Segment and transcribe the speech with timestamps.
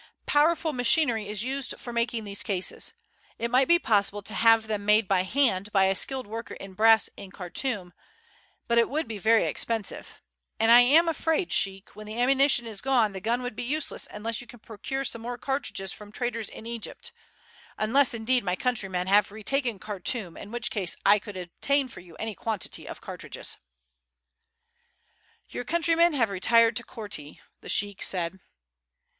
[0.25, 2.93] Powerful machinery is used for making these cases.
[3.37, 6.73] It might be possible to have them made by hand by a skilled worker in
[6.73, 7.93] brass in Khartoum,
[8.67, 10.19] but it would be very expensive,
[10.59, 14.07] and I am afraid, sheik, when the ammunition is gone the gun would be useless
[14.09, 17.11] unless you can procure some more cartridges from traders in Egypt;
[17.77, 22.15] unless, indeed, my countrymen have retaken Khartoum, in which case I could obtain for you
[22.15, 23.57] any quantity of cartridges."
[25.47, 28.39] "Your countrymen have retired to Korti," the sheik said.